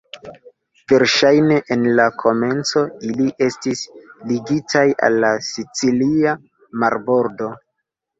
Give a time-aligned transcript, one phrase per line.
[0.91, 3.83] Verŝajne en la komenco ili estis
[4.31, 6.33] ligitaj al la sicilia
[6.85, 7.51] marbordo.